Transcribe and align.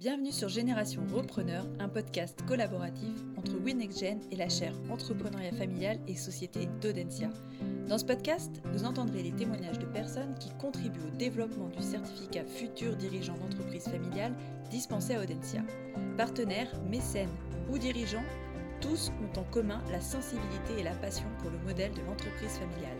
Bienvenue 0.00 0.32
sur 0.32 0.48
Génération 0.48 1.02
Repreneur, 1.14 1.66
un 1.78 1.90
podcast 1.90 2.40
collaboratif 2.48 3.12
entre 3.36 3.58
WinNextGen 3.62 4.18
et 4.30 4.36
la 4.36 4.48
chaire 4.48 4.72
Entrepreneuriat 4.88 5.52
familial 5.52 5.98
et 6.08 6.14
Société 6.14 6.70
d'Audencia. 6.80 7.28
Dans 7.86 7.98
ce 7.98 8.06
podcast, 8.06 8.62
vous 8.72 8.86
entendrez 8.86 9.22
les 9.22 9.32
témoignages 9.32 9.78
de 9.78 9.84
personnes 9.84 10.34
qui 10.40 10.48
contribuent 10.56 11.06
au 11.06 11.16
développement 11.18 11.68
du 11.68 11.82
certificat 11.82 12.46
futur 12.46 12.96
dirigeant 12.96 13.36
d'entreprise 13.36 13.84
familiale 13.84 14.32
dispensé 14.70 15.16
à 15.16 15.20
Audencia. 15.20 15.60
Partenaires, 16.16 16.72
mécènes 16.88 17.36
ou 17.70 17.76
dirigeants, 17.76 18.24
tous 18.80 19.12
ont 19.22 19.38
en 19.38 19.44
commun 19.50 19.82
la 19.92 20.00
sensibilité 20.00 20.78
et 20.78 20.82
la 20.82 20.94
passion 20.94 21.26
pour 21.40 21.50
le 21.50 21.58
modèle 21.58 21.92
de 21.92 22.00
l'entreprise 22.08 22.52
familiale. 22.52 22.96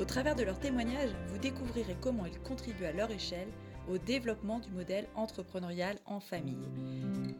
Au 0.00 0.06
travers 0.06 0.34
de 0.34 0.44
leurs 0.44 0.58
témoignages, 0.58 1.14
vous 1.28 1.36
découvrirez 1.36 1.94
comment 2.00 2.24
ils 2.24 2.40
contribuent 2.40 2.86
à 2.86 2.92
leur 2.92 3.10
échelle 3.10 3.48
au 3.90 3.98
développement 3.98 4.58
du 4.58 4.70
modèle 4.70 5.06
entrepreneurial 5.14 5.98
en 6.06 6.20
famille. 6.20 6.68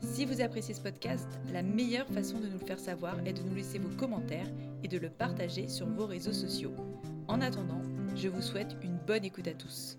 Si 0.01 0.25
vous 0.25 0.41
appréciez 0.41 0.75
ce 0.75 0.81
podcast, 0.81 1.29
la 1.53 1.63
meilleure 1.63 2.09
façon 2.09 2.39
de 2.39 2.47
nous 2.47 2.59
le 2.59 2.67
faire 2.67 2.79
savoir 2.79 3.19
est 3.27 3.33
de 3.33 3.43
nous 3.43 3.55
laisser 3.55 3.79
vos 3.79 3.95
commentaires 3.97 4.51
et 4.83 4.89
de 4.89 4.99
le 4.99 5.11
partager 5.11 5.69
sur 5.69 5.87
vos 5.87 6.07
réseaux 6.07 6.33
sociaux. 6.33 6.75
En 7.29 7.41
attendant, 7.41 7.83
je 8.17 8.29
vous 8.29 8.43
souhaite 8.43 8.77
une 8.83 8.99
bonne 9.07 9.25
écoute 9.25 9.49
à 9.49 9.55
tous. 9.55 9.99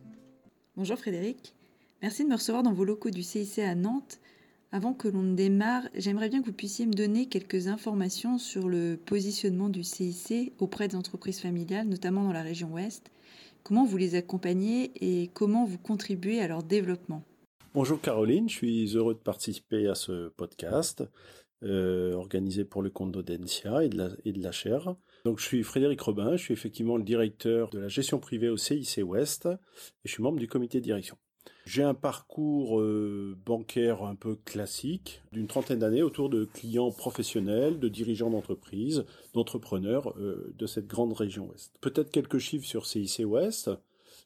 Bonjour 0.75 0.97
Frédéric, 0.97 1.53
merci 2.01 2.23
de 2.23 2.29
me 2.29 2.35
recevoir 2.35 2.63
dans 2.63 2.73
vos 2.73 2.85
locaux 2.85 3.11
du 3.11 3.23
CIC 3.23 3.59
à 3.59 3.75
Nantes. 3.75 4.19
Avant 4.71 4.93
que 4.93 5.07
l'on 5.07 5.21
ne 5.21 5.35
démarre, 5.35 5.83
j'aimerais 5.93 6.29
bien 6.29 6.41
que 6.41 6.47
vous 6.47 6.53
puissiez 6.53 6.87
me 6.87 6.93
donner 6.93 7.27
quelques 7.27 7.67
informations 7.67 8.39
sur 8.39 8.67
le 8.67 8.97
positionnement 8.97 9.69
du 9.69 9.83
CIC 9.83 10.53
auprès 10.57 10.87
des 10.87 10.95
entreprises 10.95 11.39
familiales, 11.39 11.87
notamment 11.87 12.23
dans 12.23 12.33
la 12.33 12.41
région 12.41 12.73
Ouest, 12.73 13.11
Comment 13.63 13.85
vous 13.85 13.95
les 13.95 14.15
accompagnez 14.15 14.91
et 14.99 15.29
comment 15.33 15.63
vous 15.63 15.77
contribuez 15.77 16.41
à 16.41 16.49
leur 16.49 16.63
développement? 16.63 17.23
Bonjour 17.73 18.01
Caroline, 18.01 18.49
je 18.49 18.55
suis 18.55 18.97
heureux 18.97 19.13
de 19.13 19.19
participer 19.19 19.87
à 19.87 19.95
ce 19.95 20.27
podcast 20.27 21.03
euh, 21.63 22.11
organisé 22.13 22.65
pour 22.65 22.81
le 22.81 22.89
compte 22.89 23.13
d'Audencia 23.13 23.85
et 23.85 23.87
de 23.87 23.97
la, 23.97 24.09
et 24.25 24.51
chaire. 24.51 24.95
Donc 25.23 25.39
je 25.39 25.45
suis 25.45 25.63
Frédéric 25.63 26.01
Robin, 26.01 26.35
je 26.35 26.43
suis 26.43 26.53
effectivement 26.53 26.97
le 26.97 27.03
directeur 27.03 27.69
de 27.69 27.79
la 27.79 27.87
gestion 27.87 28.19
privée 28.19 28.49
au 28.49 28.57
CIC 28.57 28.99
Ouest 29.05 29.45
et 29.45 29.57
je 30.03 30.11
suis 30.11 30.21
membre 30.21 30.39
du 30.39 30.47
comité 30.49 30.79
de 30.79 30.83
direction. 30.83 31.17
J'ai 31.65 31.83
un 31.83 31.93
parcours 31.93 32.81
euh, 32.81 33.37
bancaire 33.45 34.03
un 34.03 34.15
peu 34.15 34.35
classique 34.35 35.21
d'une 35.31 35.47
trentaine 35.47 35.79
d'années 35.79 36.03
autour 36.03 36.29
de 36.29 36.43
clients 36.43 36.91
professionnels, 36.91 37.79
de 37.79 37.87
dirigeants 37.87 38.29
d'entreprises, 38.29 39.05
d'entrepreneurs 39.33 40.13
euh, 40.19 40.53
de 40.57 40.65
cette 40.65 40.87
grande 40.87 41.13
région 41.13 41.47
ouest. 41.47 41.73
Peut-être 41.79 42.11
quelques 42.11 42.39
chiffres 42.39 42.67
sur 42.67 42.85
CIC 42.85 43.25
Ouest. 43.25 43.69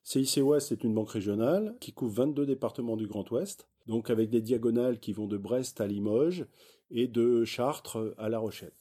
CIC 0.03 0.43
Ouest 0.43 0.71
est 0.71 0.83
une 0.83 0.95
banque 0.95 1.11
régionale 1.11 1.75
qui 1.79 1.93
couvre 1.93 2.23
22 2.23 2.47
départements 2.47 2.97
du 2.97 3.05
Grand 3.05 3.29
Ouest, 3.29 3.67
donc 3.85 4.09
avec 4.09 4.31
des 4.31 4.41
diagonales 4.41 4.99
qui 4.99 5.13
vont 5.13 5.27
de 5.27 5.37
Brest 5.37 5.79
à 5.79 5.85
Limoges 5.85 6.47
et 6.89 7.07
de 7.07 7.45
Chartres 7.45 8.15
à 8.17 8.29
La 8.29 8.39
Rochelle. 8.39 8.73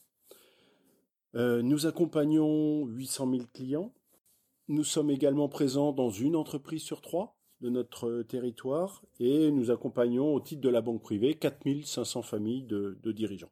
Euh, 1.34 1.60
nous 1.60 1.84
accompagnons 1.84 2.86
800 2.86 3.30
000 3.30 3.42
clients. 3.52 3.92
Nous 4.68 4.84
sommes 4.84 5.10
également 5.10 5.48
présents 5.48 5.92
dans 5.92 6.10
une 6.10 6.36
entreprise 6.36 6.82
sur 6.82 7.02
trois 7.02 7.35
de 7.60 7.70
notre 7.70 8.22
territoire 8.22 9.02
et 9.18 9.50
nous 9.50 9.70
accompagnons 9.70 10.34
au 10.34 10.40
titre 10.40 10.60
de 10.60 10.68
la 10.68 10.80
banque 10.80 11.02
privée 11.02 11.34
4500 11.34 12.22
familles 12.22 12.62
de, 12.62 13.12
dirigeants. 13.12 13.50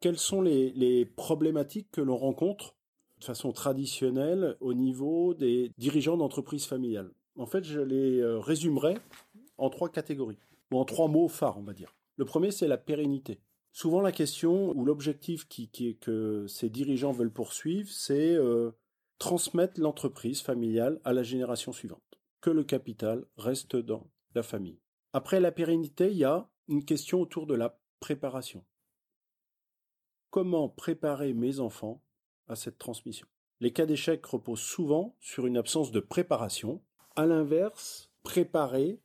Quelles 0.00 0.18
sont 0.18 0.42
les, 0.42 1.06
problématiques 1.16 1.88
que 1.90 2.00
l'on 2.00 2.16
rencontre 2.16 2.74
de 3.20 3.24
façon 3.24 3.52
traditionnelle 3.52 4.56
au 4.60 4.74
niveau 4.74 5.34
des 5.34 5.72
dirigeants 5.78 6.16
d'entreprises 6.16 6.66
familiales? 6.66 7.10
En 7.36 7.46
fait, 7.46 7.64
je 7.64 7.80
les 7.80 8.20
euh, 8.20 8.38
résumerai 8.38 8.96
en 9.58 9.70
trois 9.70 9.88
catégories, 9.88 10.38
ou 10.70 10.78
en 10.78 10.84
trois 10.84 11.08
mots 11.08 11.28
phares, 11.28 11.58
on 11.58 11.62
va 11.62 11.72
dire. 11.72 11.94
Le 12.16 12.24
premier, 12.24 12.50
c'est 12.50 12.68
la 12.68 12.78
pérennité. 12.78 13.40
Souvent, 13.72 14.00
la 14.00 14.12
question 14.12 14.70
ou 14.70 14.84
l'objectif 14.84 15.46
qui, 15.48 15.68
que 15.98 16.46
ces 16.46 16.70
dirigeants 16.70 17.12
veulent 17.12 17.32
poursuivre, 17.32 17.90
c'est 17.90 18.34
euh, 18.34 18.70
transmettre 19.18 19.80
l'entreprise 19.80 20.40
familiale 20.40 20.98
à 21.04 21.12
la 21.12 21.22
génération 21.22 21.72
suivante 21.72 22.05
le 22.50 22.64
capital 22.64 23.24
reste 23.36 23.76
dans 23.76 24.10
la 24.34 24.42
famille. 24.42 24.80
Après 25.12 25.40
la 25.40 25.52
pérennité, 25.52 26.10
il 26.10 26.18
y 26.18 26.24
a 26.24 26.48
une 26.68 26.84
question 26.84 27.20
autour 27.20 27.46
de 27.46 27.54
la 27.54 27.78
préparation. 28.00 28.64
Comment 30.30 30.68
préparer 30.68 31.32
mes 31.32 31.60
enfants 31.60 32.02
à 32.48 32.56
cette 32.56 32.78
transmission? 32.78 33.26
Les 33.60 33.72
cas 33.72 33.86
d'échec 33.86 34.24
reposent 34.26 34.60
souvent 34.60 35.16
sur 35.20 35.46
une 35.46 35.56
absence 35.56 35.90
de 35.90 36.00
préparation. 36.00 36.82
À 37.14 37.24
l'inverse, 37.24 38.10
préparer, 38.22 39.00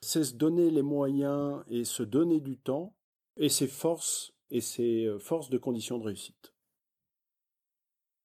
c'est 0.00 0.24
se 0.24 0.34
donner 0.34 0.70
les 0.70 0.82
moyens 0.82 1.62
et 1.68 1.84
se 1.84 2.02
donner 2.02 2.40
du 2.40 2.56
temps 2.56 2.94
et 3.36 3.48
ses 3.48 3.68
forces 3.68 4.32
et 4.50 4.60
ses 4.60 5.06
euh, 5.06 5.18
forces 5.18 5.50
de 5.50 5.58
conditions 5.58 5.98
de 5.98 6.04
réussite. 6.04 6.52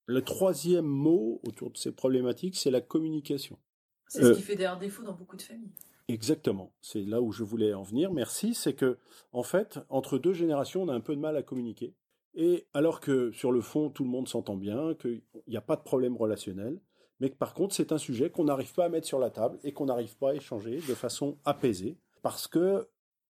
Le 0.05 0.23
troisième 0.23 0.85
mot 0.85 1.41
autour 1.45 1.71
de 1.71 1.77
ces 1.77 1.91
problématiques, 1.91 2.55
c'est 2.55 2.71
la 2.71 2.81
communication. 2.81 3.59
C'est 4.07 4.21
ce 4.21 4.25
euh, 4.27 4.35
qui 4.35 4.41
fait 4.41 4.55
d'ailleurs 4.55 4.77
défaut 4.77 5.03
dans 5.03 5.13
beaucoup 5.13 5.35
de 5.35 5.41
familles. 5.41 5.71
Exactement. 6.07 6.71
C'est 6.81 7.03
là 7.03 7.21
où 7.21 7.31
je 7.31 7.43
voulais 7.43 7.73
en 7.73 7.83
venir. 7.83 8.13
Merci. 8.13 8.53
C'est 8.53 8.73
que, 8.73 8.97
en 9.33 9.43
fait, 9.43 9.79
entre 9.89 10.17
deux 10.17 10.33
générations, 10.33 10.83
on 10.83 10.87
a 10.87 10.93
un 10.93 11.01
peu 11.01 11.15
de 11.15 11.21
mal 11.21 11.35
à 11.35 11.43
communiquer. 11.43 11.93
Et 12.33 12.67
alors 12.73 12.99
que, 13.01 13.31
sur 13.31 13.51
le 13.51 13.61
fond, 13.61 13.89
tout 13.89 14.03
le 14.03 14.09
monde 14.09 14.27
s'entend 14.27 14.55
bien, 14.55 14.93
qu'il 14.95 15.21
n'y 15.47 15.57
a 15.57 15.61
pas 15.61 15.75
de 15.75 15.81
problème 15.81 16.15
relationnel, 16.15 16.79
mais 17.19 17.29
que 17.29 17.35
par 17.35 17.53
contre, 17.53 17.73
c'est 17.73 17.91
un 17.91 17.97
sujet 17.97 18.29
qu'on 18.29 18.45
n'arrive 18.45 18.73
pas 18.73 18.85
à 18.85 18.89
mettre 18.89 19.07
sur 19.07 19.19
la 19.19 19.31
table 19.31 19.57
et 19.63 19.73
qu'on 19.73 19.85
n'arrive 19.85 20.15
pas 20.17 20.31
à 20.31 20.35
échanger 20.35 20.75
de 20.75 20.93
façon 20.93 21.39
apaisée, 21.45 21.97
parce 22.21 22.47
que 22.47 22.87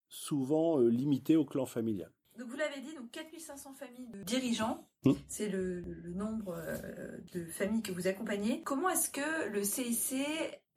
souvent 0.10 0.80
euh, 0.80 0.90
limité 0.90 1.36
au 1.38 1.46
clan 1.46 1.66
familial. 1.66 2.12
Donc 2.40 2.48
vous 2.48 2.58
l'avez 2.58 2.80
dit, 2.80 2.96
donc 2.96 3.12
4500 3.12 3.74
familles 3.74 4.08
de 4.14 4.24
dirigeants, 4.24 4.88
mmh. 5.04 5.12
c'est 5.28 5.50
le, 5.50 5.84
nombre 6.16 6.56
euh, 6.58 7.18
de 7.34 7.44
familles 7.44 7.82
que 7.82 7.92
vous 7.92 8.08
accompagnez. 8.08 8.62
Comment 8.64 8.88
est-ce 8.88 9.10
que 9.10 9.50
le 9.50 9.62
CIC 9.62 10.16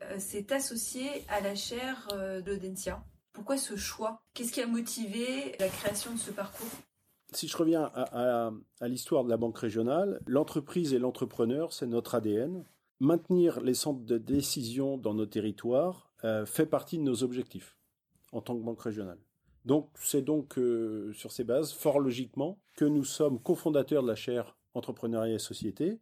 euh, 0.02 0.18
s'est 0.18 0.52
associé 0.52 1.08
à 1.28 1.40
la 1.40 1.54
chaire 1.54 2.08
euh, 2.12 2.40
d'Audencia? 2.40 3.04
Pourquoi 3.32 3.56
ce 3.56 3.76
choix? 3.76 4.24
Qu'est-ce 4.34 4.52
qui 4.52 4.60
a 4.60 4.66
motivé 4.66 5.54
la 5.60 5.68
création 5.68 6.12
de 6.12 6.18
ce 6.18 6.32
parcours? 6.32 6.66
Si 7.32 7.46
je 7.46 7.56
reviens 7.56 7.84
à, 7.94 8.50
l'histoire 8.82 9.22
de 9.22 9.30
la 9.30 9.36
banque 9.36 9.56
régionale, 9.56 10.20
l'entreprise 10.26 10.92
et 10.92 10.98
l'entrepreneur, 10.98 11.72
c'est 11.72 11.86
notre 11.86 12.16
ADN. 12.16 12.64
Maintenir 12.98 13.60
les 13.60 13.74
centres 13.74 14.04
de 14.04 14.18
décision 14.18 14.98
dans 14.98 15.14
nos 15.14 15.24
territoires 15.24 16.12
fait 16.44 16.66
partie 16.66 16.98
de 16.98 17.04
nos 17.04 17.22
objectifs 17.22 17.78
en 18.32 18.42
tant 18.42 18.54
que 18.54 18.62
banque 18.62 18.82
régionale. 18.82 19.18
Donc 19.64 19.90
c'est 19.94 20.22
donc 20.22 20.58
euh, 20.58 21.12
sur 21.12 21.30
ces 21.30 21.44
bases, 21.44 21.72
fort 21.72 22.00
logiquement, 22.00 22.58
que 22.76 22.84
nous 22.84 23.04
sommes 23.04 23.40
cofondateurs 23.40 24.02
de 24.02 24.08
la 24.08 24.16
chaire 24.16 24.56
Entrepreneuriat 24.74 25.34
et 25.34 25.38
Société, 25.38 26.00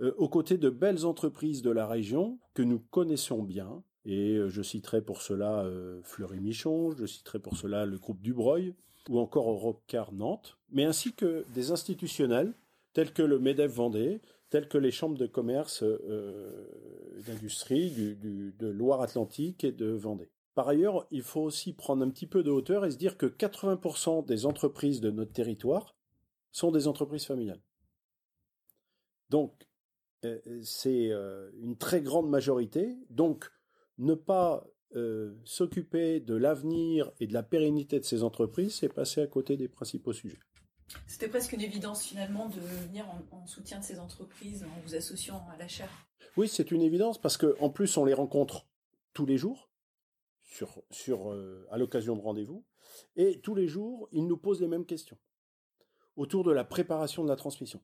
euh, 0.00 0.14
aux 0.16 0.28
côtés 0.28 0.58
de 0.58 0.70
belles 0.70 1.04
entreprises 1.04 1.62
de 1.62 1.70
la 1.70 1.86
région 1.86 2.38
que 2.54 2.62
nous 2.62 2.78
connaissons 2.78 3.42
bien. 3.42 3.82
Et 4.04 4.36
euh, 4.36 4.48
je 4.48 4.62
citerai 4.62 5.02
pour 5.02 5.22
cela 5.22 5.68
Fleury 6.02 6.40
Michon, 6.40 6.92
je 6.92 7.06
citerai 7.06 7.38
pour 7.38 7.56
cela 7.56 7.86
le 7.86 7.98
groupe 7.98 8.20
Dubreuil, 8.20 8.74
ou 9.08 9.20
encore 9.20 9.48
Europcar 9.50 10.12
Nantes, 10.12 10.58
mais 10.70 10.84
ainsi 10.84 11.12
que 11.12 11.44
des 11.54 11.70
institutionnels 11.70 12.54
tels 12.92 13.12
que 13.12 13.22
le 13.22 13.38
MEDEF 13.38 13.70
Vendée, 13.70 14.20
tels 14.50 14.68
que 14.68 14.78
les 14.78 14.90
chambres 14.90 15.18
de 15.18 15.26
commerce 15.26 15.84
d'industrie 17.26 17.90
de 17.90 18.66
Loire-Atlantique 18.66 19.62
et 19.62 19.70
de 19.70 19.90
Vendée. 19.90 20.30
Par 20.56 20.68
ailleurs, 20.68 21.06
il 21.10 21.22
faut 21.22 21.42
aussi 21.42 21.74
prendre 21.74 22.02
un 22.02 22.08
petit 22.08 22.26
peu 22.26 22.42
de 22.42 22.50
hauteur 22.50 22.86
et 22.86 22.90
se 22.90 22.96
dire 22.96 23.18
que 23.18 23.26
80% 23.26 24.24
des 24.24 24.46
entreprises 24.46 25.02
de 25.02 25.10
notre 25.10 25.30
territoire 25.30 25.94
sont 26.50 26.70
des 26.70 26.88
entreprises 26.88 27.26
familiales. 27.26 27.60
Donc, 29.28 29.68
euh, 30.24 30.40
c'est 30.62 31.10
euh, 31.10 31.50
une 31.60 31.76
très 31.76 32.00
grande 32.00 32.30
majorité. 32.30 32.96
Donc, 33.10 33.52
ne 33.98 34.14
pas 34.14 34.66
euh, 34.94 35.34
s'occuper 35.44 36.20
de 36.20 36.34
l'avenir 36.34 37.12
et 37.20 37.26
de 37.26 37.34
la 37.34 37.42
pérennité 37.42 38.00
de 38.00 38.06
ces 38.06 38.22
entreprises, 38.22 38.76
c'est 38.76 38.88
passer 38.88 39.20
à 39.20 39.26
côté 39.26 39.58
des 39.58 39.68
principaux 39.68 40.14
sujets. 40.14 40.40
C'était 41.06 41.28
presque 41.28 41.52
une 41.52 41.60
évidence 41.60 42.02
finalement 42.02 42.48
de 42.48 42.60
venir 42.60 43.04
en, 43.30 43.46
soutien 43.46 43.80
de 43.80 43.84
ces 43.84 43.98
entreprises 43.98 44.64
en 44.64 44.80
vous 44.86 44.94
associant 44.94 45.46
à 45.52 45.58
la 45.58 45.68
chaire. 45.68 45.90
Oui, 46.38 46.48
c'est 46.48 46.70
une 46.70 46.80
évidence 46.80 47.20
parce 47.20 47.36
qu'en 47.36 47.68
plus 47.68 47.94
on 47.98 48.06
les 48.06 48.14
rencontre 48.14 48.66
tous 49.12 49.26
les 49.26 49.36
jours 49.36 49.68
sur, 50.90 51.32
euh, 51.32 51.66
à 51.70 51.78
l'occasion 51.78 52.16
de 52.16 52.22
rendez-vous. 52.22 52.64
Et 53.16 53.40
tous 53.40 53.54
les 53.54 53.68
jours, 53.68 54.08
ils 54.12 54.26
nous 54.26 54.36
posent 54.36 54.60
les 54.60 54.68
mêmes 54.68 54.86
questions 54.86 55.18
autour 56.16 56.44
de 56.44 56.52
la 56.52 56.64
préparation 56.64 57.24
de 57.24 57.28
la 57.28 57.36
transmission. 57.36 57.80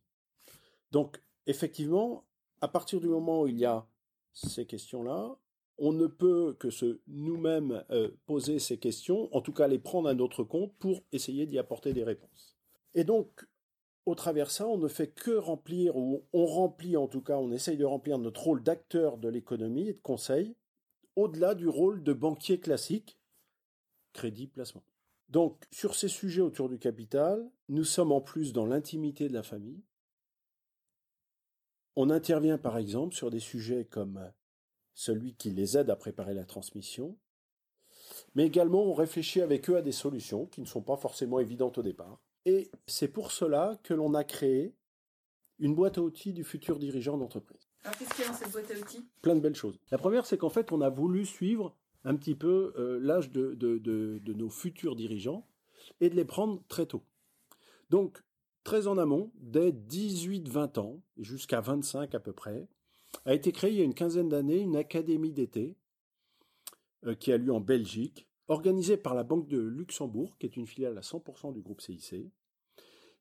Donc, 0.91 1.23
effectivement, 1.47 2.25
à 2.61 2.69
partir 2.69 3.01
du 3.01 3.09
moment 3.09 3.43
où 3.43 3.47
il 3.47 3.59
y 3.59 3.67
a 3.67 3.87
ces 4.33 4.67
questions-là, 4.67 5.37
on 5.79 5.93
ne 5.93 6.07
peut 6.07 6.55
que 6.59 6.71
se 6.71 7.01
nous-mêmes 7.09 7.85
euh, 7.91 8.11
poser 8.27 8.59
ces 8.59 8.79
questions, 8.79 9.35
en 9.35 9.41
tout 9.41 9.53
cas 9.53 9.69
les 9.69 9.79
prendre 9.79 10.09
à 10.09 10.15
notre 10.15 10.45
compte 10.45 10.73
pour 10.79 11.03
essayer 11.13 11.47
d'y 11.47 11.59
apporter 11.59 11.93
des 11.93 12.05
réponses. 12.05 12.57
Et 12.95 13.05
donc, 13.05 13.47
au 14.07 14.15
travers 14.15 14.47
de 14.47 14.53
ça, 14.53 14.67
on 14.67 14.79
ne 14.79 14.89
fait 14.89 15.09
que 15.09 15.33
remplir, 15.33 15.97
ou 15.97 16.25
on 16.33 16.47
remplit 16.47 16.97
en 16.97 17.09
tout 17.09 17.23
cas, 17.23 17.39
on 17.39 17.53
essaye 17.53 17.77
de 17.77 17.85
remplir 17.85 18.19
notre 18.19 18.43
rôle 18.43 18.63
d'acteur 18.63 19.19
de 19.19 19.29
l'économie 19.29 19.89
et 19.89 19.95
de 19.95 20.01
conseil, 20.01 20.57
au-delà 21.17 21.55
du 21.55 21.69
rôle 21.69 22.03
de 22.03 22.13
banquier 22.13 22.61
classique 22.61 23.19
crédit, 24.13 24.47
placement. 24.47 24.85
Donc, 25.29 25.65
sur 25.71 25.95
ces 25.95 26.09
sujets 26.09 26.43
autour 26.43 26.69
du 26.69 26.79
capital, 26.79 27.51
nous 27.69 27.85
sommes 27.85 28.13
en 28.13 28.21
plus 28.21 28.53
dans 28.53 28.67
l'intimité 28.67 29.29
de 29.29 29.33
la 29.33 29.43
famille. 29.43 29.83
On 31.97 32.11
intervient 32.11 32.59
par 32.59 32.79
exemple 32.79 33.15
sur 33.15 33.31
des 33.31 33.41
sujets 33.41 33.85
comme 33.85 34.31
celui 34.95 35.35
qui 35.35 35.51
les 35.51 35.79
aide 35.79 35.91
à 35.91 35.97
préparer 35.97 36.35
la 36.35 36.45
transmission, 36.45 37.19
mais 38.35 38.47
également 38.47 38.85
on 38.85 38.95
réfléchit 38.95 39.41
avec 39.41 39.71
eux 39.71 39.77
à 39.77 39.83
des 39.83 39.93
solutions 39.93 40.47
qui 40.47 40.61
ne 40.61 40.67
sont 40.67 40.83
pas 40.83 40.97
forcément 40.97 41.39
évidentes 41.39 41.79
au 41.79 41.83
départ. 41.83 42.21
Et 42.45 42.71
c'est 42.87 43.09
pour 43.09 43.33
cela 43.33 43.79
que 43.83 43.95
l'on 43.95 44.15
a 44.15 44.25
créé 44.25 44.75
une 45.59 45.75
boîte 45.75 45.99
à 45.99 46.03
outils 46.03 46.33
du 46.33 46.45
futur 46.45 46.79
dirigeant 46.79 47.17
d'entreprise. 47.17 47.72
Alors 47.85 47.97
qu'est-ce 47.99 48.15
qu'il 48.15 48.25
y 48.25 48.29
a 48.29 48.31
dans 48.31 48.37
cette 48.37 48.53
boîte 48.53 48.71
à 48.71 48.75
outils? 48.75 49.05
Plein 49.23 49.35
de 49.35 49.41
belles 49.41 49.57
choses. 49.57 49.79
La 49.91 49.99
première, 49.99 50.27
c'est 50.27 50.39
qu'en 50.39 50.51
fait, 50.51 50.71
on 50.73 50.81
a 50.81 50.89
voulu 50.89 51.27
suivre 51.27 51.75
un 52.05 52.17
petit 52.17 52.35
peu 52.35 52.73
euh, 52.77 52.99
l'âge 53.01 53.31
de, 53.31 54.33
nos 54.33 54.51
futurs 54.51 54.97
dirigeants 54.97 55.47
et 56.01 56.09
de 56.09 56.15
les 56.15 56.25
prendre 56.25 56.63
très 56.69 56.87
tôt. 56.87 57.03
Donc, 57.91 58.23
très 58.65 58.87
en 58.87 58.99
amont, 58.99 59.33
dès 59.35 59.71
18-20 59.73 60.79
ans, 60.79 61.03
jusqu'à 61.19 61.61
25 61.61 62.15
à 62.15 62.21
peu 62.21 62.33
près, 62.33 62.69
a 63.25 63.35
été 63.35 63.53
créée 63.53 63.73
il 63.73 63.79
y 63.79 63.81
a 63.81 63.85
une 63.85 63.95
quinzaine 63.95 64.29
d'années 64.29 64.61
une 64.61 64.77
académie 64.77 65.33
d'été 65.33 65.77
euh, 67.07 67.15
qui 67.15 67.33
a 67.33 67.37
lieu 67.37 67.53
en 67.53 67.61
Belgique, 67.61 68.29
organisée 68.47 68.97
par 68.97 69.15
la 69.15 69.25
Banque 69.25 69.49
de 69.49 69.59
Luxembourg, 69.59 70.37
qui 70.39 70.47
est 70.47 70.57
une 70.57 70.67
filiale 70.67 70.99
à 70.99 71.03
100% 71.03 71.53
du 71.53 71.61
groupe 71.61 71.81
CIC, 71.81 72.31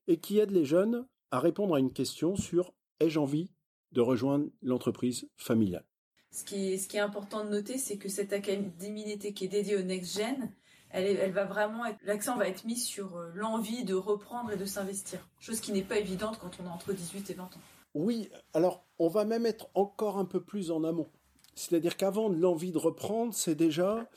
et 0.06 0.18
qui 0.18 0.38
aide 0.38 0.50
les 0.50 0.64
jeunes 0.64 1.06
à 1.30 1.40
répondre 1.40 1.74
à 1.74 1.80
une 1.80 1.92
question 1.92 2.36
sur 2.36 2.72
ai-je 3.00 3.18
envie 3.18 3.50
de 3.92 4.00
rejoindre 4.00 4.46
l'entreprise 4.62 5.28
familiale 5.36 5.84
ce 6.32 6.44
qui, 6.44 6.72
est, 6.72 6.78
ce 6.78 6.88
qui 6.88 6.96
est 6.96 7.00
important 7.00 7.44
de 7.44 7.50
noter, 7.50 7.78
c'est 7.78 7.98
que 7.98 8.08
cette 8.08 8.32
académie 8.32 9.04
d'été 9.04 9.34
qui 9.34 9.44
est 9.44 9.48
dédiée 9.48 9.76
au 9.76 9.82
Next 9.82 10.16
Gen, 10.16 10.50
elle, 10.90 11.04
elle 11.04 11.32
va 11.32 11.44
vraiment 11.44 11.84
être, 11.84 11.98
l'accent 12.04 12.36
va 12.36 12.48
être 12.48 12.64
mis 12.64 12.78
sur 12.78 13.16
euh, 13.16 13.30
l'envie 13.34 13.84
de 13.84 13.94
reprendre 13.94 14.50
et 14.50 14.56
de 14.56 14.64
s'investir. 14.64 15.20
Chose 15.38 15.60
qui 15.60 15.72
n'est 15.72 15.82
pas 15.82 15.98
évidente 15.98 16.38
quand 16.38 16.58
on 16.62 16.66
a 16.66 16.70
entre 16.70 16.92
18 16.92 17.30
et 17.30 17.34
20 17.34 17.44
ans. 17.44 17.60
Oui, 17.94 18.30
alors 18.54 18.86
on 18.98 19.08
va 19.08 19.26
même 19.26 19.44
être 19.44 19.68
encore 19.74 20.18
un 20.18 20.24
peu 20.24 20.42
plus 20.42 20.70
en 20.70 20.84
amont. 20.84 21.08
C'est-à-dire 21.54 21.98
qu'avant 21.98 22.30
l'envie 22.30 22.72
de 22.72 22.78
reprendre, 22.78 23.34
c'est 23.34 23.54
déjà 23.54 24.08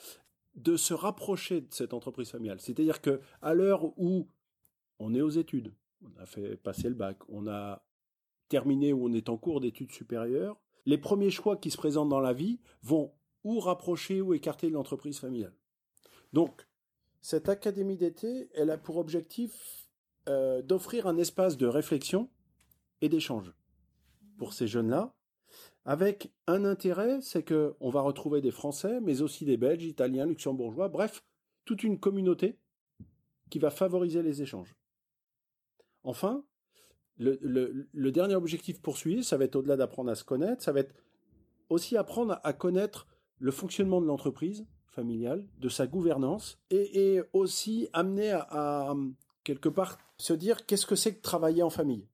de 0.56 0.78
se 0.78 0.94
rapprocher 0.94 1.62
de 1.62 1.68
cette 1.72 1.94
entreprise 1.94 2.30
familiale. 2.30 2.62
C'est-à-dire 2.62 3.02
que 3.02 3.20
à 3.42 3.54
l'heure 3.54 3.86
où 4.00 4.30
on 5.00 5.14
est 5.14 5.22
aux 5.22 5.30
études, 5.30 5.74
on 6.02 6.22
a 6.22 6.26
fait 6.26 6.56
passer 6.56 6.88
le 6.88 6.96
bac, 6.96 7.18
on 7.28 7.48
a 7.48 7.85
terminé 8.48 8.94
ou 8.94 9.06
on 9.06 9.14
est 9.14 9.30
en 9.30 9.38
cours 9.38 9.62
d'études 9.62 9.92
supérieures, 9.92 10.60
les 10.86 10.98
premiers 10.98 11.32
choix 11.32 11.58
qui 11.58 11.72
se 11.72 11.78
présentent 11.78 12.10
dans 12.10 12.20
la 12.20 12.34
vie 12.34 12.60
vont 12.84 13.12
ou 13.44 13.60
rapprocher 13.60 14.22
ou 14.22 14.34
écarter 14.34 14.70
l'entreprise 14.70 15.20
familiale. 15.20 15.56
Donc, 16.34 16.68
cette 17.22 17.50
académie 17.50 17.98
d'été, 17.98 18.50
elle 18.54 18.70
a 18.70 18.78
pour 18.78 18.98
objectif 18.98 19.88
euh, 20.30 20.62
d'offrir 20.62 21.08
un 21.08 21.18
espace 21.18 21.58
de 21.58 21.68
réflexion 21.68 22.30
et 23.02 23.10
d'échange 23.10 23.54
pour 24.38 24.54
ces 24.54 24.68
jeunes-là, 24.68 25.16
avec 25.86 26.34
un 26.48 26.66
intérêt, 26.66 27.22
c'est 27.22 27.44
que 27.44 27.76
on 27.80 27.90
va 27.90 28.02
retrouver 28.02 28.42
des 28.42 28.52
Français, 28.52 29.00
mais 29.02 29.22
aussi 29.22 29.46
des 29.46 29.58
Belges, 29.58 29.84
Italiens, 29.84 30.26
Luxembourgeois, 30.26 30.90
bref, 30.90 31.24
toute 31.64 31.84
une 31.84 32.00
communauté 32.00 32.60
qui 33.50 33.60
va 33.60 33.70
favoriser 33.70 34.24
les 34.24 34.42
échanges. 34.42 34.76
Enfin, 36.04 36.44
le, 37.18 38.10
dernier 38.12 38.36
objectif 38.36 38.82
poursuivi, 38.82 39.24
ça 39.24 39.38
va 39.38 39.46
être 39.46 39.56
au-delà 39.56 39.78
d'apprendre 39.78 40.12
à 40.12 40.16
se 40.16 40.24
connaître, 40.24 40.62
ça 40.64 40.72
va 40.72 40.82
être 40.82 40.94
aussi 41.70 41.98
apprendre 41.98 42.40
à 42.44 42.54
connaître 42.54 43.08
le 43.40 43.52
fonctionnement 43.52 44.02
de 44.02 44.06
l'entreprise 44.06 44.66
familiale, 44.88 45.46
de 45.60 45.70
sa 45.70 45.88
gouvernance, 45.88 46.60
et, 46.70 47.22
aussi 47.34 47.90
amener 47.94 48.32
à, 48.32 48.94
quelque 49.44 49.70
part 49.70 49.98
se 50.18 50.34
dire 50.34 50.66
qu'est-ce 50.66 50.86
que 50.86 50.96
c'est 50.96 51.16
que 51.16 51.22
travailler 51.22 51.64
en 51.64 51.70
famille. 51.70 52.08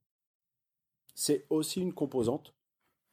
C'est 1.13 1.45
aussi 1.49 1.81
une 1.81 1.93
composante 1.93 2.55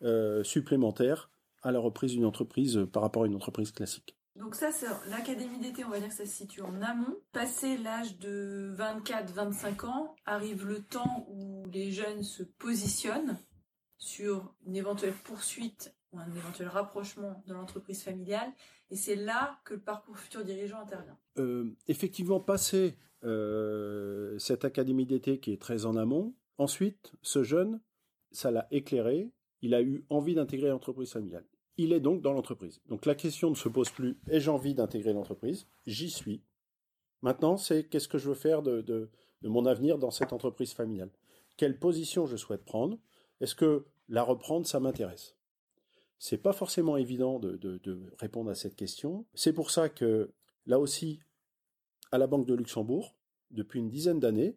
euh, 0.02 0.42
supplémentaire 0.44 1.30
à 1.62 1.72
la 1.72 1.80
reprise 1.80 2.12
d'une 2.12 2.24
entreprise 2.24 2.86
par 2.92 3.02
rapport 3.02 3.24
à 3.24 3.26
une 3.26 3.34
entreprise 3.34 3.72
classique. 3.72 4.18
Donc 4.38 4.54
ça, 4.54 4.70
l'académie 5.08 5.58
d'été, 5.58 5.84
on 5.84 5.88
va 5.88 5.98
dire 5.98 6.08
que 6.08 6.14
ça 6.14 6.24
se 6.24 6.32
situe 6.32 6.62
en 6.62 6.80
amont. 6.80 7.16
Passé 7.32 7.76
l'âge 7.76 8.18
de 8.18 8.72
24-25 8.78 9.86
ans, 9.86 10.14
arrive 10.26 10.64
le 10.64 10.80
temps 10.80 11.26
où 11.28 11.57
les 11.72 11.90
jeunes 11.90 12.22
se 12.22 12.42
positionnent 12.42 13.38
sur 13.96 14.54
une 14.66 14.76
éventuelle 14.76 15.14
poursuite 15.24 15.94
ou 16.12 16.18
un 16.18 16.30
éventuel 16.34 16.68
rapprochement 16.68 17.42
de 17.46 17.54
l'entreprise 17.54 18.02
familiale. 18.02 18.50
Et 18.90 18.96
c'est 18.96 19.16
là 19.16 19.60
que 19.64 19.74
le 19.74 19.80
parcours 19.80 20.18
futur 20.18 20.44
dirigeant 20.44 20.80
intervient. 20.80 21.18
Euh, 21.38 21.76
effectivement, 21.88 22.40
passé 22.40 22.96
euh, 23.24 24.38
cette 24.38 24.64
académie 24.64 25.06
d'été 25.06 25.40
qui 25.40 25.52
est 25.52 25.60
très 25.60 25.84
en 25.84 25.96
amont, 25.96 26.34
ensuite, 26.56 27.12
ce 27.22 27.42
jeune, 27.42 27.80
ça 28.30 28.50
l'a 28.50 28.66
éclairé, 28.70 29.30
il 29.60 29.74
a 29.74 29.82
eu 29.82 30.04
envie 30.08 30.34
d'intégrer 30.34 30.68
l'entreprise 30.68 31.12
familiale 31.12 31.44
il 31.78 31.92
est 31.92 32.00
donc 32.00 32.20
dans 32.20 32.32
l'entreprise. 32.32 32.82
Donc 32.88 33.06
la 33.06 33.14
question 33.14 33.48
ne 33.50 33.54
se 33.54 33.68
pose 33.68 33.88
plus 33.88 34.18
ai-je 34.28 34.50
envie 34.50 34.74
d'intégrer 34.74 35.12
l'entreprise? 35.12 35.66
J'y 35.86 36.10
suis. 36.10 36.42
Maintenant, 37.22 37.56
c'est 37.56 37.84
qu'est-ce 37.84 38.08
que 38.08 38.18
je 38.18 38.28
veux 38.28 38.34
faire 38.34 38.62
de, 38.62 39.08
mon 39.42 39.64
avenir 39.64 39.98
dans 39.98 40.10
cette 40.10 40.32
entreprise 40.32 40.72
familiale? 40.72 41.10
Quelle 41.58 41.78
position 41.78 42.24
je 42.24 42.36
souhaite 42.36 42.64
prendre 42.64 42.98
Est-ce 43.40 43.56
que 43.56 43.84
la 44.08 44.22
reprendre, 44.22 44.64
ça 44.64 44.78
m'intéresse? 44.78 45.36
C'est 46.18 46.38
pas 46.38 46.52
forcément 46.52 46.96
évident 46.96 47.40
de, 47.40 48.12
répondre 48.16 48.48
à 48.50 48.54
cette 48.54 48.76
question. 48.76 49.26
C'est 49.34 49.52
pour 49.52 49.70
ça 49.72 49.88
que, 49.88 50.32
là 50.66 50.78
aussi, 50.78 51.18
à 52.12 52.18
la 52.18 52.28
Banque 52.28 52.46
de 52.46 52.54
Luxembourg, 52.54 53.16
depuis 53.50 53.80
une 53.80 53.90
dizaine 53.90 54.20
d'années, 54.20 54.56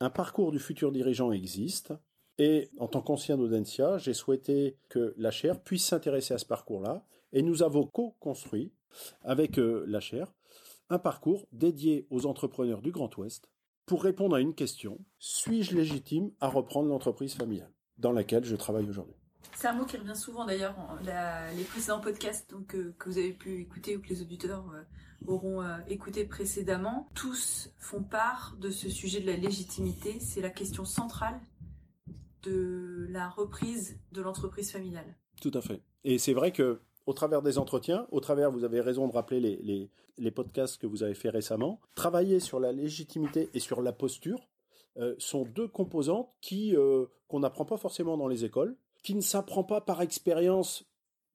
un 0.00 0.10
parcours 0.10 0.50
du 0.50 0.58
futur 0.58 0.90
dirigeant 0.90 1.30
existe 1.30 1.94
et 2.38 2.68
en 2.78 2.88
tant 2.88 3.00
qu'ancien 3.00 3.36
d'Audencia, 3.36 3.96
j'ai 3.96 4.12
souhaité 4.12 4.76
que 4.88 5.14
la 5.16 5.30
chaire 5.30 5.62
puisse 5.62 5.86
s'intéresser 5.86 6.34
à 6.34 6.38
ce 6.38 6.46
parcours-là. 6.46 7.06
Et 7.32 7.42
nous 7.42 7.62
avons 7.62 7.86
co-construit 7.86 8.72
avec 9.22 9.58
euh, 9.58 9.84
la 9.86 10.00
chaire 10.00 10.34
un 10.90 10.98
parcours 10.98 11.46
dédié 11.52 12.06
aux 12.10 12.26
entrepreneurs 12.26 12.82
du 12.82 12.90
Grand 12.90 13.16
Ouest 13.18 13.50
pour 13.86 14.02
répondre 14.02 14.36
à 14.36 14.40
une 14.40 14.54
question. 14.54 14.98
Suis-je 15.18 15.74
légitime 15.76 16.30
à 16.40 16.48
reprendre 16.48 16.88
l'entreprise 16.88 17.34
familiale 17.34 17.72
dans 17.98 18.12
laquelle 18.12 18.44
je 18.44 18.56
travaille 18.56 18.88
aujourd'hui? 18.88 19.14
C'est 19.54 19.68
un 19.68 19.72
mot 19.72 19.86
qui 19.86 19.96
revient 19.96 20.16
souvent 20.16 20.44
d'ailleurs 20.44 20.74
les 21.56 21.64
précédents 21.64 22.00
podcasts 22.00 22.50
donc, 22.50 22.74
euh, 22.74 22.94
que 22.98 23.08
vous 23.08 23.16
avez 23.16 23.32
pu 23.32 23.62
écouter 23.62 23.96
ou 23.96 24.02
que 24.02 24.08
les 24.08 24.20
auditeurs 24.20 24.68
euh, 24.74 24.82
auront 25.26 25.64
écouté 25.88 26.24
précédemment. 26.24 27.08
Tous 27.14 27.70
font 27.78 28.02
part 28.02 28.56
de 28.60 28.70
ce 28.70 28.90
sujet 28.90 29.20
de 29.20 29.26
la 29.26 29.36
légitimité. 29.36 30.20
C'est 30.20 30.42
la 30.42 30.50
question 30.50 30.84
centrale 30.84 31.40
de 32.42 33.06
la 33.08 33.28
reprise 33.28 33.98
de 34.12 34.20
l'entreprise 34.20 34.70
familiale. 34.70 35.16
Tout 35.40 35.52
à 35.54 35.62
fait. 35.62 35.82
Et 36.04 36.18
c'est 36.18 36.34
vrai 36.34 36.52
que 36.52 36.80
au 37.06 37.12
travers 37.12 37.42
des 37.42 37.58
entretiens, 37.58 38.06
au 38.10 38.20
travers, 38.20 38.50
vous 38.50 38.64
avez 38.64 38.80
raison 38.80 39.08
de 39.08 39.12
rappeler 39.12 39.40
les, 39.40 39.90
les, 40.18 40.30
podcasts 40.30 40.78
que 40.78 40.86
vous 40.86 41.02
avez 41.02 41.14
fait 41.14 41.30
récemment, 41.30 41.80
travailler 41.94 42.40
sur 42.40 42.60
la 42.60 42.72
légitimité 42.72 43.48
et 43.54 43.60
sur 43.60 43.80
la 43.80 43.92
posture 43.92 44.48
euh, 44.98 45.14
sont 45.18 45.44
deux 45.44 45.68
composantes 45.68 46.28
qui 46.40 46.76
euh, 46.76 47.06
qu'on 47.28 47.40
n'apprend 47.40 47.64
pas 47.64 47.76
forcément 47.76 48.16
dans 48.16 48.28
les 48.28 48.44
écoles, 48.44 48.76
qui 49.02 49.14
ne 49.14 49.20
s'apprend 49.20 49.64
pas 49.64 49.80
par 49.80 50.02
expérience, 50.02 50.84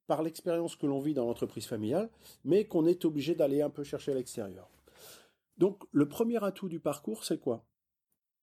par 0.07 0.23
l'expérience 0.23 0.75
que 0.75 0.87
l'on 0.87 0.99
vit 0.99 1.13
dans 1.13 1.25
l'entreprise 1.25 1.65
familiale, 1.65 2.09
mais 2.43 2.65
qu'on 2.65 2.85
est 2.85 3.05
obligé 3.05 3.35
d'aller 3.35 3.61
un 3.61 3.69
peu 3.69 3.83
chercher 3.83 4.11
à 4.11 4.15
l'extérieur. 4.15 4.69
Donc 5.57 5.83
le 5.91 6.07
premier 6.07 6.43
atout 6.43 6.69
du 6.69 6.79
parcours, 6.79 7.23
c'est 7.23 7.39
quoi? 7.39 7.65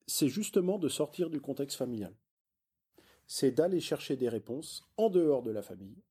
C'est 0.07 0.29
justement 0.29 0.79
de 0.79 0.89
sortir 0.89 1.29
du 1.29 1.39
contexte 1.39 1.77
familial 1.77 2.15
c'est 3.29 3.51
d'aller 3.51 3.79
chercher 3.79 4.17
des 4.17 4.27
réponses 4.27 4.89
en 4.97 5.09
dehors 5.09 5.43
de 5.43 5.51
la 5.51 5.61
famille, 5.61 6.01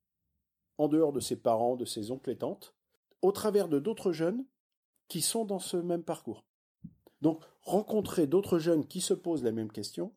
en 0.78 0.88
dehors 0.88 1.12
de 1.12 1.20
ses 1.20 1.36
parents, 1.36 1.76
de 1.76 1.84
ses 1.84 2.10
oncles 2.10 2.30
et 2.30 2.38
tantes, 2.38 2.74
au 3.22 3.32
travers 3.32 3.68
de 3.68 3.78
d'autres 3.78 4.12
jeunes 4.12 4.44
qui 5.08 5.20
sont 5.20 5.44
dans 5.44 5.58
ce 5.58 5.76
même 5.76 6.02
parcours. 6.02 6.44
Donc, 7.20 7.42
rencontrer 7.62 8.26
d'autres 8.26 8.58
jeunes 8.58 8.86
qui 8.86 9.00
se 9.00 9.14
posent 9.14 9.42
les 9.42 9.52
mêmes 9.52 9.72
questions, 9.72 10.12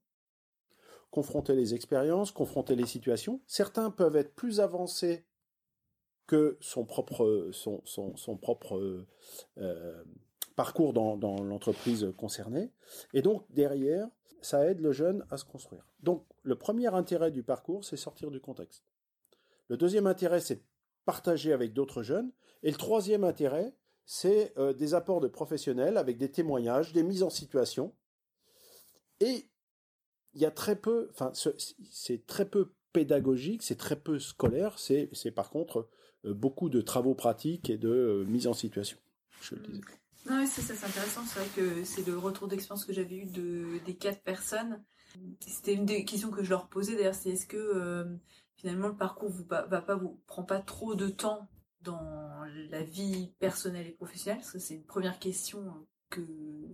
confronter 1.10 1.56
les 1.56 1.74
expériences, 1.74 2.32
confronter 2.32 2.76
les 2.76 2.86
situations. 2.86 3.42
Certains 3.48 3.90
peuvent 3.90 4.16
être 4.16 4.34
plus 4.36 4.60
avancés 4.60 5.26
que 6.28 6.58
son 6.62 6.86
propre, 6.86 7.50
son, 7.52 7.82
son, 7.84 8.38
propre 8.38 9.06
euh, 9.58 10.04
parcours 10.56 10.94
dans, 10.94 11.18
l'entreprise 11.44 12.14
concernée. 12.18 12.72
Et 13.14 13.22
donc, 13.22 13.44
derrière, 13.50 14.08
ça 14.42 14.66
aide 14.66 14.80
le 14.80 14.92
jeune 14.92 15.26
à 15.30 15.38
se 15.38 15.46
construire. 15.46 15.86
Donc, 16.02 16.26
le 16.44 16.56
premier 16.56 16.88
intérêt 16.94 17.32
du 17.32 17.44
parcours, 17.44 17.84
c'est 17.84 17.98
sortir 17.98 18.32
du 18.32 18.40
contexte. 18.40 18.84
Le 19.72 19.78
deuxième 19.78 20.06
intérêt, 20.06 20.42
c'est 20.42 20.66
partager 21.06 21.54
avec 21.54 21.72
d'autres 21.72 22.04
jeunes. 22.04 22.34
Et 22.62 22.72
le 22.72 22.76
troisième 22.76 23.24
intérêt, 23.24 23.74
c'est 24.06 24.52
euh, 24.58 24.74
des 24.74 24.94
apports 24.96 25.22
de 25.22 25.30
professionnels 25.30 25.96
avec 25.96 26.18
des 26.18 26.30
témoignages, 26.30 26.92
des 26.92 27.04
mises 27.04 27.24
en 27.24 27.30
situation. 27.30 27.96
Et 29.22 29.50
il 30.34 30.42
y 30.42 30.46
a 30.46 30.52
très 30.52 30.76
peu, 30.76 31.08
enfin, 31.12 31.32
c'est 31.90 32.28
très 32.28 32.50
peu 32.50 32.74
pédagogique, 32.92 33.64
c'est 33.64 33.78
très 33.78 33.96
peu 33.96 34.20
scolaire, 34.20 34.78
c'est 34.78 35.32
par 35.34 35.50
contre 35.50 35.88
euh, 36.26 36.34
beaucoup 36.34 36.68
de 36.68 36.82
travaux 36.82 37.16
pratiques 37.16 37.70
et 37.70 37.78
de 37.78 37.90
euh, 37.90 38.26
mise 38.26 38.48
en 38.48 38.54
situation. 38.54 38.98
je 39.42 39.56
le 39.56 39.62
disais. 39.62 39.82
Non, 40.30 40.46
c'est 40.46 40.62
ça, 40.62 40.76
c'est 40.76 40.86
intéressant. 40.86 41.22
C'est 41.26 41.40
vrai 41.40 41.48
que 41.56 41.84
c'est 41.86 42.06
le 42.06 42.18
retour 42.18 42.50
d'expérience 42.50 42.84
que 42.84 42.92
j'avais 42.92 43.16
eu 43.16 43.26
de, 43.26 43.80
des 43.86 43.96
quatre 43.96 44.22
personnes. 44.22 44.84
C'était 45.40 45.74
une 45.74 45.86
des 45.86 46.04
questions 46.04 46.30
que 46.30 46.44
je 46.44 46.50
leur 46.50 46.68
posais 46.68 46.96
d'ailleurs, 46.96 47.16
c'est 47.16 47.30
est-ce 47.30 47.48
que 47.48 47.58
euh, 47.58 48.04
finalement 48.62 48.88
le 48.88 48.96
parcours 48.96 49.30
vous 49.30 49.44
vous 49.44 50.20
prend 50.28 50.44
pas 50.44 50.60
trop 50.60 50.94
de 50.94 51.08
temps 51.08 51.48
dans 51.82 52.46
la 52.70 52.84
vie 52.84 53.34
personnelle 53.40 53.88
et 53.88 53.92
professionnelle? 53.92 54.40
Parce 54.40 54.52
que 54.52 54.60
c'est 54.60 54.76
une 54.76 54.86
première 54.86 55.18
question 55.18 55.64
que 56.12 56.22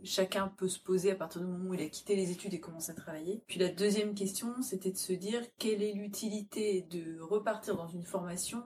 chacun 0.04 0.50
peut 0.58 0.68
se 0.68 0.80
poser 0.80 1.12
à 1.12 1.16
partir 1.16 1.42
du 1.42 1.48
moment 1.48 1.70
où 1.70 1.74
il 1.74 1.82
a 1.82 1.88
quitté 1.88 2.16
les 2.16 2.32
études 2.32 2.54
et 2.54 2.60
commencé 2.60 2.92
à 2.92 2.96
travailler. 2.96 3.42
Puis 3.48 3.60
la 3.60 3.70
deuxième 3.70 4.16
question, 4.16 4.62
c'était 4.62 4.92
de 4.92 4.98
se 4.98 5.14
dire 5.14 5.42
quelle 5.58 5.82
est 5.82 5.94
l'utilité 5.94 6.82
de 6.90 7.22
repartir 7.22 7.78
dans 7.78 7.88
une 7.88 8.04
formation 8.04 8.64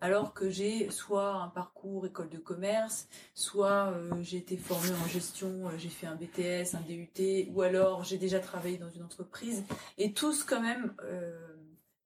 alors 0.00 0.32
que 0.32 0.48
j'ai 0.48 0.90
soit 0.90 1.34
un 1.34 1.48
parcours 1.48 2.06
école 2.06 2.30
de 2.30 2.38
commerce, 2.38 3.08
soit 3.34 3.90
euh, 3.90 4.10
j'ai 4.22 4.38
été 4.38 4.56
formée 4.56 4.94
en 5.04 5.08
gestion, 5.08 5.68
euh, 5.68 5.72
j'ai 5.76 5.90
fait 5.90 6.06
un 6.06 6.16
BTS, 6.16 6.74
un 6.74 6.80
DUT, 6.80 7.50
ou 7.52 7.60
alors 7.62 8.02
j'ai 8.04 8.16
déjà 8.16 8.40
travaillé 8.40 8.78
dans 8.78 8.88
une 8.88 9.02
entreprise. 9.02 9.62
Et 9.98 10.12
tous 10.12 10.44
quand 10.44 10.62
même 10.62 10.94
euh, 11.02 11.36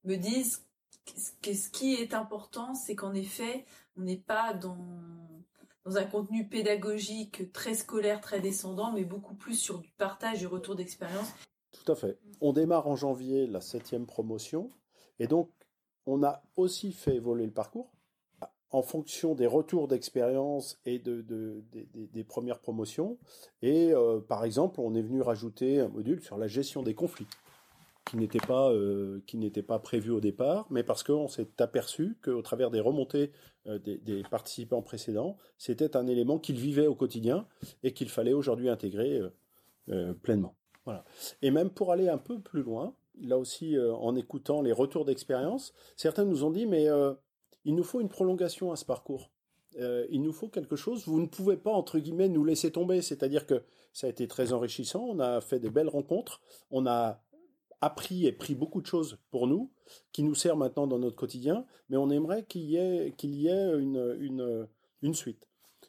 me 0.05 0.17
disent 0.17 0.65
que 1.43 1.55
ce 1.55 1.69
qui 1.69 1.95
est 1.95 2.15
important, 2.15 2.75
c'est 2.75 2.95
qu'en 2.95 3.15
effet, 3.15 3.65
on 3.97 4.03
n'est 4.03 4.17
pas 4.17 4.55
dans 4.55 4.77
un 5.85 6.05
contenu 6.05 6.49
pédagogique 6.49 7.53
très 7.53 7.75
scolaire, 7.75 8.21
très 8.21 8.41
descendant, 8.41 8.93
mais 8.93 9.05
beaucoup 9.05 9.35
plus 9.35 9.57
sur 9.57 9.79
du 9.79 9.91
partage 9.93 10.43
et 10.43 10.47
retour 10.47 10.77
d'expérience. 10.77 11.29
Tout 11.73 11.93
à 11.93 11.95
fait. 11.95 12.19
On 12.41 12.53
démarre 12.53 12.87
en 12.87 12.97
janvier 12.97 13.47
la 13.47 13.61
septième 13.61 14.07
promotion, 14.07 14.71
et 15.19 15.27
donc 15.27 15.51
on 16.07 16.23
a 16.23 16.43
aussi 16.57 16.93
fait 16.93 17.17
évoluer 17.17 17.47
le 17.47 17.53
parcours 17.53 17.91
en 18.75 18.83
fonction 18.83 19.37
des 19.37 19.47
retours 19.47 19.87
d'expérience 19.87 20.81
et 20.85 20.99
de, 20.99 21.25
des 21.95 22.25
premières 22.25 22.59
promotions. 22.59 23.19
Et 23.63 23.93
euh, 23.93 24.19
par 24.19 24.45
exemple, 24.45 24.81
on 24.81 24.97
est 24.97 25.03
venu 25.03 25.23
rajouter 25.23 25.79
un 25.79 25.89
module 25.89 26.21
sur 26.21 26.39
la 26.39 26.49
gestion 26.49 26.83
des 26.83 26.93
conflits 26.93 27.29
qui 28.05 28.17
n'était 28.17 28.45
pas 28.47 28.71
euh, 28.71 29.23
qui 29.27 29.37
n'était 29.39 29.63
pas 29.63 29.79
prévu 29.79 30.11
au 30.11 30.21
départ, 30.21 30.67
mais 30.71 30.83
parce 30.83 31.03
qu'on 31.03 31.29
s'est 31.29 31.49
aperçu 31.61 32.17
qu'au 32.23 32.43
travers 32.43 32.71
des 32.71 32.81
remontées 32.81 33.33
euh, 33.67 33.79
des, 33.79 34.23
participants 34.31 34.83
précédents, 34.83 35.37
c'était 35.59 35.97
un 35.97 36.07
élément 36.07 36.39
qu'ils 36.39 36.59
vivaient 36.59 36.87
au 36.87 36.95
quotidien 36.95 37.47
et 37.83 37.93
qu'il 37.93 38.09
fallait 38.09 38.35
aujourd'hui 38.35 38.69
intégrer 38.69 39.21
pleinement. 40.23 40.57
Voilà. 40.85 41.05
Et 41.43 41.51
même 41.51 41.71
pour 41.71 41.93
aller 41.93 42.09
un 42.09 42.19
peu 42.19 42.41
plus 42.41 42.63
loin, 42.63 42.95
là 43.21 43.39
aussi, 43.39 43.77
euh, 43.77 43.95
en 43.95 44.17
écoutant 44.17 44.63
les 44.63 44.73
retours 44.73 45.05
d'expérience, 45.05 45.73
certains 45.97 46.25
nous 46.25 46.45
ont 46.45 46.51
dit, 46.51 46.67
mais 46.67 46.89
euh, 46.89 47.15
il 47.65 47.75
nous 47.75 47.85
faut 47.85 48.01
une 48.01 48.09
prolongation 48.09 48.73
à 48.73 48.77
ce 48.77 48.85
parcours. 48.85 49.31
Euh, 49.81 50.07
il 50.11 50.23
nous 50.23 50.33
faut 50.33 50.49
quelque 50.49 50.77
chose. 50.77 51.07
Vous 51.07 51.21
ne 51.21 51.27
pouvez 51.27 51.57
pas, 51.57 51.73
entre 51.73 51.99
guillemets, 51.99 52.29
nous 52.29 52.45
laisser 52.45 52.71
tomber. 52.71 53.03
C'est-à-dire 53.03 53.47
que 53.47 53.65
ça 53.93 54.07
a 54.07 54.11
été 54.11 54.29
très 54.29 54.53
enrichissant. 54.53 55.05
On 55.09 55.19
a 55.19 55.41
fait 55.41 55.59
des 55.59 55.71
belles 55.71 55.89
rencontres. 55.89 56.41
On 56.71 56.87
a 56.87 57.24
appris 57.85 58.27
et 58.27 58.33
pris 58.33 58.55
beaucoup 58.55 58.81
de 58.81 58.87
choses 58.87 59.19
pour 59.31 59.47
nous, 59.47 59.71
qui 60.13 60.23
nous 60.23 60.35
servent 60.35 60.59
maintenant 60.59 60.87
dans 60.87 60.99
notre 60.99 61.17
quotidien. 61.17 61.67
Mais 61.89 61.97
on 61.97 62.11
aimerait 62.11 62.45
qu'il 62.45 62.63
y 62.63 62.77
ait, 62.77 63.13
qu'il 63.17 63.35
y 63.35 63.49
ait 63.49 63.79
une, 63.79 64.69
une, 65.03 65.15
suite. 65.15 65.49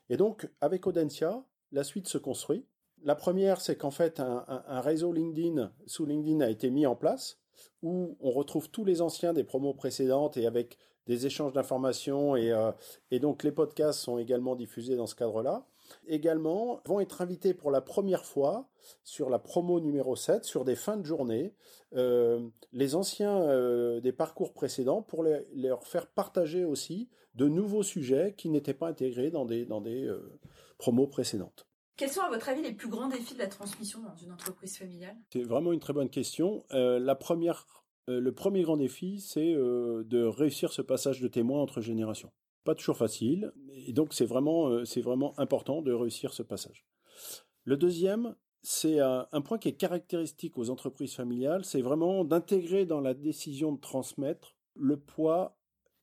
Et 0.09 0.17
donc, 0.17 0.49
avec 0.59 0.85
Audencia, 0.87 1.43
la 1.71 1.83
suite 1.83 2.07
se 2.07 2.17
construit. 2.17 2.65
La 3.03 3.15
première, 3.15 3.61
c'est 3.61 3.77
qu'en 3.77 3.91
fait, 3.91 4.19
un, 4.19 4.81
réseau 4.81 5.13
LinkedIn 5.13 5.71
sous 5.85 6.05
LinkedIn 6.05 6.41
a 6.41 6.49
été 6.49 6.69
mis 6.69 6.85
en 6.85 6.95
place 6.95 7.39
où 7.81 8.17
on 8.19 8.31
retrouve 8.31 8.69
tous 8.69 8.83
les 8.83 9.01
anciens 9.01 9.31
des 9.31 9.43
promos 9.43 9.73
précédentes 9.73 10.35
et 10.37 10.45
avec 10.45 10.77
des 11.07 11.25
échanges 11.25 11.53
d'informations 11.53 12.35
et, 12.35 12.51
euh, 12.51 12.71
donc 13.21 13.43
les 13.43 13.51
podcasts 13.51 13.99
sont 13.99 14.17
également 14.17 14.55
diffusés 14.55 14.95
dans 14.95 15.07
ce 15.07 15.15
cadre-là. 15.15 15.65
Également, 16.07 16.81
vont 16.85 16.99
être 16.99 17.21
invités 17.21 17.53
pour 17.53 17.71
la 17.71 17.81
première 17.81 18.25
fois 18.25 18.69
sur 19.03 19.29
la 19.29 19.39
promo 19.39 19.79
numéro 19.79 20.15
7, 20.15 20.45
sur 20.45 20.65
des 20.65 20.75
fins 20.75 20.97
de 20.97 21.05
journée, 21.05 21.53
euh, 21.93 22.47
les 22.71 22.95
anciens 22.95 23.41
euh, 23.41 23.99
des 24.01 24.11
parcours 24.11 24.53
précédents 24.53 25.01
pour 25.01 25.23
leur 25.23 25.87
faire 25.87 26.07
partager 26.07 26.65
aussi 26.65 27.09
de 27.33 27.47
nouveaux 27.47 27.83
sujets 27.83 28.33
qui 28.37 28.49
n'étaient 28.49 28.73
pas 28.73 28.87
intégrés 28.87 29.31
dans 29.31 29.45
des, 29.45 29.65
dans 29.65 29.81
des 29.81 30.09
promos 30.77 31.07
précédentes. 31.07 31.67
Quels 31.97 32.09
sont, 32.09 32.21
à 32.21 32.29
votre 32.29 32.49
avis, 32.49 32.61
les 32.61 32.73
plus 32.73 32.89
grands 32.89 33.07
défis 33.07 33.35
de 33.35 33.39
la 33.39 33.47
transmission 33.47 34.01
dans 34.01 34.15
une 34.15 34.31
entreprise 34.31 34.77
familiale? 34.77 35.15
C'est 35.31 35.43
vraiment 35.43 35.71
une 35.71 35.79
très 35.79 35.93
bonne 35.93 36.09
question. 36.09 36.65
Euh, 36.73 36.99
la 36.99 37.15
première, 37.15 37.65
euh, 38.09 38.19
le 38.19 38.33
premier 38.33 38.63
grand 38.63 38.75
défi, 38.75 39.21
c'est 39.21 39.53
euh, 39.53 40.03
de 40.03 40.23
réussir 40.23 40.73
ce 40.73 40.81
passage 40.81 41.21
de 41.21 41.27
témoins 41.29 41.61
entre 41.61 41.79
générations. 41.79 42.31
Pas 42.65 42.75
toujours 42.75 42.97
facile, 42.97 43.53
et 43.73 43.93
donc 43.93 44.13
c'est 44.13 44.25
vraiment, 44.25 44.83
c'est 44.83 45.01
vraiment 45.01 45.39
important 45.39 45.81
de 45.81 45.93
réussir 45.93 46.33
ce 46.33 46.43
passage. 46.43 46.85
Le 47.63 47.77
deuxième, 47.77 48.35
c'est 48.63 48.99
un, 48.99 49.27
un 49.31 49.41
point 49.41 49.57
qui 49.57 49.69
est 49.69 49.77
caractéristique 49.77 50.57
aux 50.57 50.69
entreprises 50.69 51.15
familiales, 51.15 51.63
c'est 51.63 51.81
vraiment 51.81 52.25
d'intégrer 52.25 52.85
dans 52.85 52.99
la 52.99 53.13
décision 53.13 53.71
de 53.71 53.79
transmettre 53.79 54.57
le 54.75 54.99
poids 54.99 55.57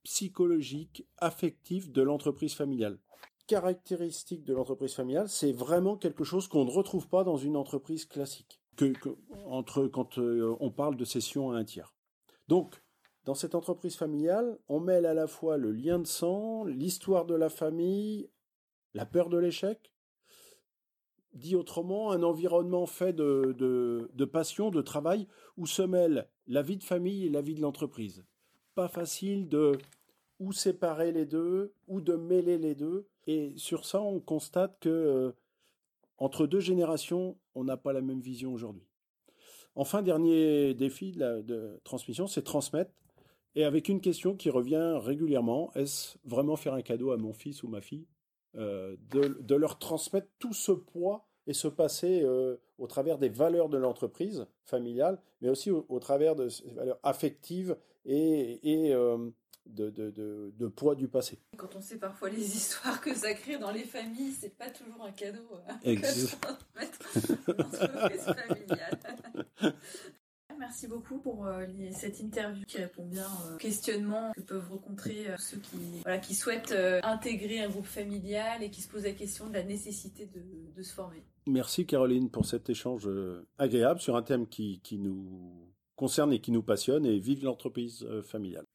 psychologique, 0.05 1.07
affectif 1.19 1.93
de 1.93 2.01
l'entreprise 2.03 2.55
familiale 2.55 2.99
caractéristique 3.47 4.45
de 4.45 4.55
l'entreprise 4.55 4.95
familiale, 4.95 5.29
c'est 5.29 5.53
vraiment 5.53 5.97
quelque 5.97 6.25
chose 6.25 6.49
qu'on 6.49 6.65
ne 6.65 6.71
retrouve 6.71 7.09
pas 7.09 7.25
dans 7.25 7.37
une 7.37 7.57
entreprise 7.57 8.07
classique, 8.07 8.63
que, 8.77 8.95
entre, 9.47 9.89
quand 9.89 10.19
euh, 10.19 10.57
on 10.61 10.71
parle 10.71 10.97
de 10.97 11.05
cession 11.05 11.51
à 11.51 11.57
un 11.57 11.65
tiers. 11.65 11.95
Donc, 12.49 12.82
dans 13.25 13.35
cette 13.35 13.55
entreprise 13.55 13.97
familiale, 13.97 14.59
on 14.69 14.81
mêle 14.81 15.07
à 15.07 15.15
la 15.15 15.27
fois 15.27 15.57
le 15.57 15.73
lien 15.73 15.99
de 15.99 16.07
sang, 16.07 16.65
l'histoire 16.65 17.25
de 17.25 17.35
la 17.35 17.49
famille, 17.49 18.29
la 18.95 19.07
peur 19.07 19.29
de 19.29 19.39
l'échec, 19.39 19.93
dit 21.33 21.57
autrement, 21.57 22.13
un 22.13 22.23
environnement 22.23 22.87
fait 22.87 23.13
de, 23.13 23.55
de, 23.57 24.11
de, 24.13 24.25
passion, 24.25 24.71
de 24.71 24.83
travail, 24.83 25.27
où 25.57 25.67
se 25.67 25.83
mêlent 25.83 26.29
la 26.47 26.63
vie 26.63 26.77
de 26.77 26.85
famille 26.85 27.27
et 27.27 27.31
la 27.31 27.41
vie 27.41 27.55
de 27.55 27.63
l'entreprise. 27.63 28.25
Pas 28.75 28.89
facile 28.89 29.49
de 29.49 29.79
ou 30.43 30.53
séparer 30.53 31.13
les 31.13 31.25
deux, 31.25 31.73
ou 31.87 32.01
de 32.01 32.15
mêler 32.15 32.59
les 32.59 32.75
deux. 32.75 33.07
Et 33.29 33.53
sur 33.57 33.85
ça, 33.85 34.03
on 34.03 34.19
constate 34.19 34.77
que 34.81 34.89
euh, 34.89 35.33
entre 36.19 36.49
deux 36.49 36.61
générations, 36.61 37.39
on 37.55 37.63
n'a 37.63 37.77
pas 37.77 37.93
la 37.93 38.01
même 38.01 38.21
vision 38.21 38.53
aujourd'hui. 38.53 38.87
Enfin, 39.77 40.03
dernier 40.03 40.75
défi 40.75 41.13
de, 41.13 41.81
transmission, 41.85 42.27
c'est 42.27 42.43
transmettre. 42.43 42.91
Et 43.55 43.65
avec 43.65 43.89
une 43.89 44.01
question 44.01 44.35
qui 44.35 44.51
revient 44.51 44.99
régulièrement, 45.03 45.73
est-ce 45.75 46.17
vraiment 46.25 46.57
faire 46.57 46.75
un 46.75 46.83
cadeau 46.83 47.13
à 47.13 47.17
mon 47.17 47.33
fils 47.33 47.63
ou 47.63 47.69
ma 47.69 47.81
fille 47.81 48.07
euh, 48.57 48.97
de, 49.11 49.55
leur 49.55 49.79
transmettre 49.79 50.29
tout 50.39 50.53
ce 50.53 50.73
poids 50.73 51.27
et 51.47 51.55
ce 51.55 51.69
passé 51.69 52.23
euh, 52.23 52.57
au 52.79 52.87
travers 52.87 53.19
des 53.19 53.29
valeurs 53.29 53.69
de 53.69 53.79
l'entreprise 53.79 54.47
familiale, 54.65 55.21
mais 55.41 55.49
aussi 55.49 55.71
au, 55.71 55.99
travers 56.01 56.35
de 56.37 56.49
ces 56.49 56.71
valeurs 56.71 56.99
affectives 57.03 57.77
et, 58.05 58.89
et 58.89 58.95
de, 59.67 59.91
de, 59.91 60.53
de, 60.57 60.67
poids 60.69 60.95
du 60.95 61.09
passé? 61.09 61.39
Quand 61.57 61.75
on 61.77 61.81
sait 61.81 61.99
parfois 61.99 62.31
les 62.31 62.57
histoires 62.57 63.01
que 63.01 63.15
ça 63.15 63.33
crée 63.35 63.59
dans 63.59 63.71
les 63.71 63.85
familles, 63.85 64.33
c'est 64.33 64.57
pas 64.57 64.71
toujours 64.71 65.05
un 65.05 65.13
cadeau 65.13 65.41
hein, 65.69 65.79
Exactement. 65.85 66.57
Merci 70.63 70.87
beaucoup 70.87 71.19
pour 71.19 71.45
euh, 71.47 71.67
cette 71.91 72.21
interview 72.21 72.65
qui 72.65 72.77
répond 72.77 73.05
bien 73.05 73.27
aux 73.27 73.57
questionnements 73.57 74.31
que 74.37 74.43
peuvent 74.43 74.71
rencontrer 74.71 75.27
euh, 75.27 75.35
ceux 75.37 75.59
qui, 75.59 76.35
souhaitent 76.37 76.71
euh, 76.71 77.01
intégrer 77.03 77.65
un 77.65 77.69
groupe 77.69 77.85
familial 77.85 78.63
et 78.63 78.71
qui 78.71 78.81
se 78.81 78.89
posent 78.89 79.03
la 79.03 79.11
question 79.11 79.49
de 79.49 79.55
la 79.55 79.65
nécessité 79.65 80.31
de, 80.77 80.81
se 80.81 80.93
former. 80.93 81.25
Merci 81.49 81.85
Caroline 81.85 82.31
pour 82.31 82.47
cet 82.47 82.71
échange 82.71 83.11
agréable 83.59 83.99
sur 83.99 84.15
un 84.15 84.23
thème 84.23 84.47
qui, 84.47 84.79
qui 84.85 84.99
nous 84.99 85.69
concerne 85.97 86.33
et 86.33 86.41
qui 86.41 86.53
nous 86.53 86.63
passionne 86.63 87.07
et 87.07 87.19
vive 87.19 87.43
l'entreprise 87.43 88.07
familiale. 88.23 88.67